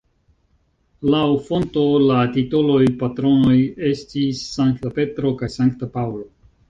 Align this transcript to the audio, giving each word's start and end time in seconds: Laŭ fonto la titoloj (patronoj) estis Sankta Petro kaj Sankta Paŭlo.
Laŭ 1.15 1.25
fonto 1.49 1.83
la 2.05 2.23
titoloj 2.37 2.79
(patronoj) 3.03 3.59
estis 3.93 4.43
Sankta 4.59 4.93
Petro 5.01 5.35
kaj 5.43 5.51
Sankta 5.59 5.95
Paŭlo. 5.99 6.27